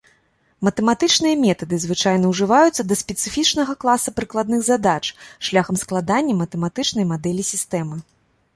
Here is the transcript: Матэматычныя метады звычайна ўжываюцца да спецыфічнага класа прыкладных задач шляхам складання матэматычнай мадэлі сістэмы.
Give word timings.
Матэматычныя 0.67 1.35
метады 1.45 1.75
звычайна 1.83 2.31
ўжываюцца 2.31 2.81
да 2.91 2.97
спецыфічнага 3.01 3.77
класа 3.85 4.15
прыкладных 4.21 4.65
задач 4.71 5.05
шляхам 5.51 5.75
складання 5.85 6.33
матэматычнай 6.43 7.05
мадэлі 7.15 7.43
сістэмы. 7.55 8.03